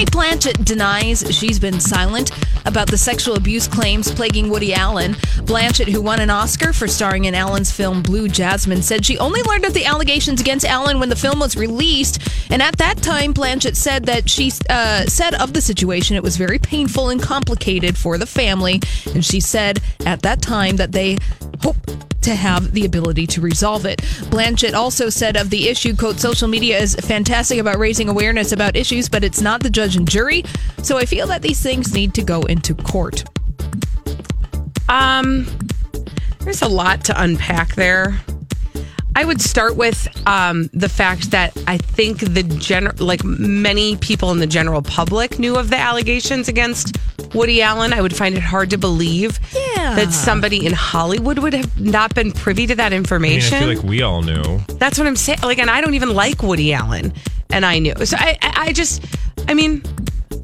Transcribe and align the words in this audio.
Cate 0.00 0.12
Blanchett 0.12 0.64
denies 0.64 1.22
she's 1.30 1.58
been 1.58 1.78
silent 1.78 2.30
about 2.64 2.90
the 2.90 2.96
sexual 2.96 3.34
abuse 3.34 3.68
claims 3.68 4.10
plaguing 4.10 4.48
Woody 4.48 4.72
Allen. 4.72 5.12
Blanchett, 5.44 5.88
who 5.88 6.00
won 6.00 6.20
an 6.20 6.30
Oscar 6.30 6.72
for 6.72 6.88
starring 6.88 7.26
in 7.26 7.34
Allen's 7.34 7.70
film 7.70 8.00
Blue 8.00 8.26
Jasmine, 8.26 8.80
said 8.80 9.04
she 9.04 9.18
only 9.18 9.42
learned 9.42 9.66
of 9.66 9.74
the 9.74 9.84
allegations 9.84 10.40
against 10.40 10.64
Allen 10.64 11.00
when 11.00 11.10
the 11.10 11.16
film 11.16 11.38
was 11.38 11.54
released. 11.54 12.18
And 12.50 12.62
at 12.62 12.78
that 12.78 13.02
time, 13.02 13.34
Blanchett 13.34 13.76
said 13.76 14.06
that 14.06 14.30
she 14.30 14.50
uh, 14.70 15.04
said 15.04 15.34
of 15.34 15.52
the 15.52 15.60
situation 15.60 16.16
it 16.16 16.22
was 16.22 16.38
very 16.38 16.58
painful 16.58 17.10
and 17.10 17.20
complicated 17.20 17.98
for 17.98 18.16
the 18.16 18.24
family. 18.24 18.80
And 19.14 19.22
she 19.22 19.38
said 19.38 19.80
at 20.06 20.22
that 20.22 20.40
time 20.40 20.76
that 20.76 20.92
they 20.92 21.18
hope 21.60 21.76
to 22.22 22.34
have 22.34 22.72
the 22.72 22.84
ability 22.84 23.26
to 23.28 23.40
resolve 23.40 23.86
it. 23.86 23.98
Blanchett 24.30 24.74
also 24.74 25.08
said 25.08 25.36
of 25.36 25.50
the 25.50 25.68
issue, 25.68 25.96
quote, 25.96 26.20
social 26.20 26.48
media 26.48 26.78
is 26.78 26.94
fantastic 26.96 27.58
about 27.58 27.78
raising 27.78 28.08
awareness 28.08 28.52
about 28.52 28.76
issues, 28.76 29.08
but 29.08 29.24
it's 29.24 29.40
not 29.40 29.62
the 29.62 29.70
judge 29.70 29.96
and 29.96 30.08
jury. 30.08 30.44
So 30.82 30.98
I 30.98 31.06
feel 31.06 31.26
that 31.28 31.42
these 31.42 31.60
things 31.60 31.94
need 31.94 32.14
to 32.14 32.22
go 32.22 32.42
into 32.42 32.74
court. 32.74 33.24
Um, 34.88 35.46
there's 36.40 36.62
a 36.62 36.68
lot 36.68 37.04
to 37.04 37.22
unpack 37.22 37.74
there. 37.74 38.20
I 39.16 39.24
would 39.24 39.40
start 39.40 39.76
with 39.76 40.08
um, 40.26 40.70
the 40.72 40.88
fact 40.88 41.32
that 41.32 41.56
I 41.66 41.78
think 41.78 42.20
the 42.20 42.42
general, 42.42 42.94
like 43.04 43.24
many 43.24 43.96
people 43.96 44.30
in 44.30 44.38
the 44.38 44.46
general 44.46 44.82
public, 44.82 45.38
knew 45.38 45.56
of 45.56 45.68
the 45.70 45.76
allegations 45.76 46.48
against 46.48 46.96
Woody 47.34 47.60
Allen. 47.60 47.92
I 47.92 48.00
would 48.00 48.14
find 48.16 48.36
it 48.36 48.42
hard 48.42 48.70
to 48.70 48.78
believe 48.78 49.38
Yeah. 49.52 49.69
That 49.96 50.12
somebody 50.12 50.64
in 50.66 50.72
Hollywood 50.72 51.38
would 51.38 51.52
have 51.52 51.80
not 51.80 52.14
been 52.14 52.32
privy 52.32 52.66
to 52.66 52.74
that 52.76 52.86
I 52.86 52.88
mean, 52.90 52.94
I 52.94 52.96
information. 52.98 53.58
feel 53.58 53.68
like 53.68 53.82
we 53.82 54.02
all 54.02 54.22
knew. 54.22 54.60
That's 54.78 54.98
what 54.98 55.06
I'm 55.06 55.16
saying. 55.16 55.40
Like, 55.42 55.58
and 55.58 55.70
I 55.70 55.80
don't 55.80 55.94
even 55.94 56.14
like 56.14 56.42
Woody 56.42 56.72
Allen, 56.72 57.12
and 57.50 57.64
I 57.66 57.78
knew. 57.78 57.94
So 58.04 58.16
I, 58.18 58.38
I, 58.42 58.52
I 58.66 58.72
just, 58.72 59.04
I 59.48 59.54
mean, 59.54 59.82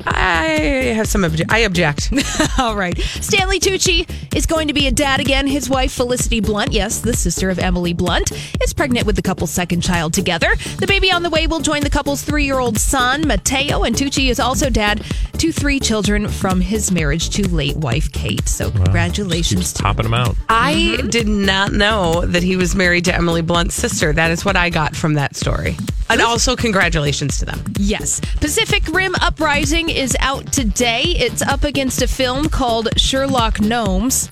I 0.07 0.93
have 0.95 1.09
some. 1.09 1.23
Obje- 1.23 1.51
I 1.51 1.61
object. 1.61 2.13
All 2.59 2.77
right. 2.77 2.99
Stanley 2.99 3.59
Tucci 3.59 4.09
is 4.35 4.47
going 4.47 4.69
to 4.69 4.75
be 4.75 4.87
a 4.87 4.93
dad 4.93 5.21
again. 5.21 5.47
His 5.47 5.69
wife, 5.69 5.93
Felicity 5.93 6.41
Blunt, 6.41 6.73
yes, 6.73 7.01
the 7.01 7.15
sister 7.15 7.51
of 7.51 7.59
Emily 7.59 7.93
Blunt, 7.93 8.33
is 8.63 8.73
pregnant 8.73 9.07
with 9.07 9.17
the 9.17 9.23
couple's 9.23 9.51
second 9.51 9.83
child 9.83 10.15
together. 10.15 10.55
The 10.79 10.87
baby 10.87 11.11
on 11.11 11.23
the 11.23 11.31
way 11.31 11.47
will 11.47 11.61
join 11.61 11.83
the 11.83 11.91
couple's 11.91 12.23
three 12.23 12.45
year 12.45 12.59
old 12.59 12.79
son, 12.79 13.27
Matteo, 13.27 13.83
and 13.85 13.95
Tucci 13.95 14.31
is 14.31 14.41
also 14.41 14.71
dad 14.71 15.05
to 15.39 15.53
three 15.53 15.81
children 15.81 16.29
from 16.29 16.61
his 16.61 16.91
marriage 16.91 17.31
to 17.31 17.49
late 17.49 17.77
wife, 17.77 18.11
Kate. 18.13 18.49
So, 18.49 18.71
congratulations. 18.71 19.73
Keeps 19.73 19.81
popping 19.81 20.05
them 20.05 20.15
out. 20.15 20.37
I 20.49 20.75
mm-hmm. 20.75 21.09
did 21.09 21.29
not 21.29 21.73
know 21.73 22.25
that 22.27 22.43
he 22.43 22.57
was 22.57 22.75
married 22.75 23.05
to 23.07 23.15
Emily 23.15 23.43
Blunt's 23.43 23.75
sister. 23.75 24.13
That 24.13 24.31
is 24.31 24.45
what 24.45 24.57
I 24.57 24.71
got 24.71 24.95
from 24.97 25.15
that 25.15 25.37
story. 25.37 25.77
And 26.09 26.21
also, 26.21 26.55
congratulations 26.57 27.39
to 27.41 27.45
them. 27.45 27.63
Yes. 27.79 28.21
Pacific 28.37 28.87
Rim 28.89 29.15
Uprising 29.21 29.89
is 29.89 30.17
out 30.21 30.53
today. 30.53 31.03
It's 31.03 31.43
up 31.43 31.65
against 31.65 32.03
a 32.03 32.09
film 32.09 32.49
called 32.49 32.89
Sherlock 32.99 33.61
Gnomes. 33.61 34.29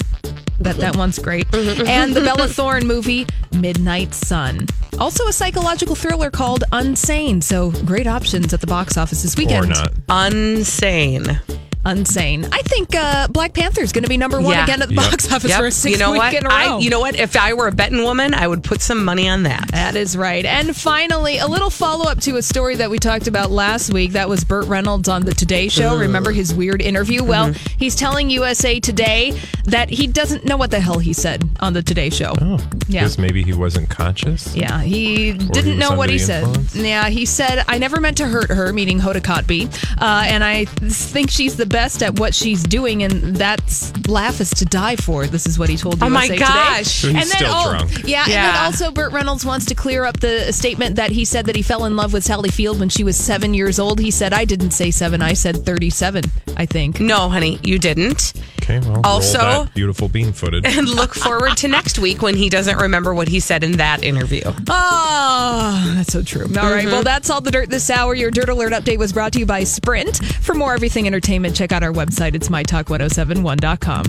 Bet 0.60 0.76
that 0.76 0.96
one's 0.96 1.18
great. 1.18 1.52
and 1.54 2.14
the 2.14 2.20
Bella 2.20 2.46
Thorne 2.48 2.86
movie, 2.86 3.26
Midnight 3.52 4.14
Sun. 4.14 4.66
Also, 4.98 5.26
a 5.26 5.32
psychological 5.32 5.96
thriller 5.96 6.30
called 6.30 6.62
Unsane. 6.72 7.42
So, 7.42 7.72
great 7.84 8.06
options 8.06 8.54
at 8.54 8.60
the 8.60 8.66
box 8.66 8.96
office 8.96 9.22
this 9.22 9.36
weekend. 9.36 9.64
Or 9.64 9.68
not. 9.68 9.92
Unsane. 10.08 11.40
Unsane. 11.84 12.48
I 12.52 12.62
think 12.62 12.94
uh, 12.96 13.28
Black 13.28 13.52
Panther 13.54 13.82
is 13.82 13.92
going 13.92 14.04
to 14.04 14.08
be 14.08 14.16
number 14.16 14.40
one 14.40 14.52
Yeah. 14.54 14.64
again 14.64 14.82
at 14.82 14.88
the 14.88 14.94
Yep. 14.94 15.10
box 15.10 15.32
office 15.32 15.50
Yep. 15.50 15.58
for 15.60 15.66
a 15.66 15.70
sixth 15.70 15.98
you 15.98 16.04
know 16.04 16.12
week 16.12 16.20
what? 16.20 16.34
in 16.34 16.46
a 16.46 16.48
row. 16.48 16.54
I, 16.54 16.78
you 16.78 16.90
know 16.90 17.00
what? 17.00 17.16
If 17.16 17.36
I 17.36 17.52
were 17.54 17.68
a 17.68 17.72
betting 17.72 18.02
woman, 18.02 18.34
I 18.34 18.46
would 18.48 18.62
put 18.64 18.80
some 18.80 19.04
money 19.04 19.28
on 19.28 19.42
that. 19.44 19.68
That 19.72 19.96
is 19.96 20.16
right. 20.16 20.44
And 20.44 20.74
finally, 20.76 21.38
a 21.38 21.46
little 21.46 21.70
follow 21.70 22.06
up 22.10 22.20
to 22.20 22.36
a 22.36 22.42
story 22.42 22.76
that 22.76 22.90
we 22.90 22.98
talked 22.98 23.26
about 23.26 23.50
last 23.50 23.92
week. 23.92 24.12
That 24.12 24.28
was 24.28 24.44
Burt 24.44 24.66
Reynolds 24.66 25.08
on 25.08 25.24
the 25.24 25.34
Today 25.34 25.68
Show. 25.68 25.96
Remember 25.98 26.32
his 26.32 26.54
weird 26.54 26.80
interview? 26.80 27.22
Well, 27.22 27.52
he's 27.78 27.94
telling 27.96 28.30
USA 28.30 28.80
Today 28.80 29.38
that 29.64 29.90
he 29.90 30.06
doesn't 30.06 30.44
know 30.44 30.56
what 30.56 30.70
the 30.70 30.80
hell 30.80 30.98
he 30.98 31.12
said 31.12 31.48
on 31.60 31.72
the 31.72 31.82
Today 31.82 32.10
Show. 32.10 32.34
Oh, 32.40 32.58
Yeah. 32.88 33.00
because 33.02 33.18
maybe 33.18 33.42
he 33.42 33.52
wasn't 33.52 33.88
conscious. 33.90 34.54
Yeah, 34.54 34.80
he 34.82 35.04
he 35.04 35.32
didn't 35.32 35.78
was 35.78 35.78
know 35.90 35.96
what 35.96 36.08
he 36.10 36.18
the 36.18 36.24
said. 36.24 36.42
influence? 36.44 36.74
Yeah, 36.76 37.08
he 37.08 37.26
said, 37.26 37.64
I 37.68 37.78
never 37.78 38.00
meant 38.00 38.16
to 38.18 38.26
hurt 38.26 38.50
her, 38.50 38.72
meaning 38.72 39.00
Hoda 39.00 39.20
Kotb. 39.20 39.68
Uh, 40.00 40.24
and 40.26 40.42
I 40.44 40.64
think 40.66 41.30
she's 41.30 41.56
the 41.56 41.66
best 41.74 42.04
at 42.04 42.20
what 42.20 42.36
she's 42.36 42.62
doing, 42.62 43.02
and 43.02 43.34
that's 43.34 43.92
laugh 44.06 44.40
is 44.40 44.50
to 44.50 44.64
die 44.64 44.94
for. 44.94 45.26
This 45.26 45.44
is 45.44 45.58
what 45.58 45.68
he 45.68 45.76
told 45.76 46.00
Oh 46.04 46.08
my 46.08 46.28
gosh. 46.28 47.00
Today. 47.00 47.14
So 47.14 47.18
he's 47.18 47.32
still 47.32 47.50
oh, 47.50 47.70
drunk. 47.70 48.06
Yeah, 48.06 48.22
and 48.22 48.32
then 48.32 48.64
also 48.64 48.92
Burt 48.92 49.12
Reynolds 49.12 49.44
wants 49.44 49.66
to 49.66 49.74
clear 49.74 50.04
up 50.04 50.20
the 50.20 50.52
statement 50.52 50.94
that 50.96 51.10
he 51.10 51.24
said 51.24 51.46
that 51.46 51.56
he 51.56 51.62
fell 51.62 51.84
in 51.84 51.96
love 51.96 52.12
with 52.12 52.22
Sally 52.22 52.50
Field 52.50 52.78
when 52.78 52.88
she 52.88 53.02
was 53.02 53.16
seven 53.16 53.54
years 53.54 53.80
old. 53.80 53.98
He 53.98 54.12
said, 54.12 54.32
I 54.32 54.44
didn't 54.44 54.70
say 54.70 54.92
seven, 54.92 55.20
I 55.20 55.32
said 55.32 55.66
37, 55.66 56.22
I 56.56 56.64
think. 56.64 57.00
No, 57.00 57.28
honey, 57.28 57.58
you 57.64 57.80
didn't. 57.80 58.34
Okay, 58.62 58.78
well, 58.78 59.00
Also- 59.04 59.38
roll 59.38 59.64
that 59.64 59.74
beautiful 59.74 60.08
bean 60.08 60.32
footage. 60.32 60.64
And 60.64 60.88
look 60.88 61.14
forward 61.14 61.56
to 61.58 61.68
next 61.68 61.98
week 61.98 62.22
when 62.22 62.36
he 62.36 62.48
doesn't 62.48 62.78
remember 62.78 63.14
what 63.14 63.28
he 63.28 63.40
said 63.40 63.62
in 63.62 63.72
that 63.72 64.02
interview. 64.02 64.42
Oh, 64.68 65.92
that's 65.96 66.12
so 66.12 66.22
true. 66.22 66.44
All 66.44 66.48
right, 66.48 66.84
mm-hmm. 66.84 66.92
well, 66.92 67.02
that's 67.02 67.30
all 67.30 67.40
the 67.40 67.50
dirt 67.50 67.68
this 67.68 67.90
hour. 67.90 68.14
Your 68.14 68.30
Dirt 68.30 68.48
Alert 68.48 68.72
update 68.72 68.98
was 68.98 69.12
brought 69.12 69.32
to 69.34 69.40
you 69.40 69.46
by 69.46 69.64
Sprint. 69.64 70.24
For 70.24 70.54
more 70.54 70.72
everything 70.72 71.06
entertainment, 71.06 71.56
check 71.64 71.72
out 71.72 71.82
our 71.82 71.92
website. 71.92 72.34
It's 72.34 72.48
mytalk1071.com. 72.50 74.04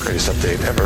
Greatest 0.00 0.30
update 0.30 0.64
ever. 0.64 0.82